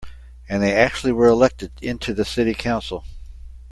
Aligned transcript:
And 0.49 0.63
they 0.63 0.75
actually 0.75 1.11
were 1.11 1.27
elected 1.27 1.73
into 1.79 2.11
the 2.15 2.25
city 2.25 2.55
council. 2.55 3.05